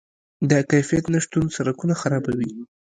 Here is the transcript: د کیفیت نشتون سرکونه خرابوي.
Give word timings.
د 0.49 0.51
کیفیت 0.71 1.05
نشتون 1.13 1.45
سرکونه 1.55 1.93
خرابوي. 2.01 2.51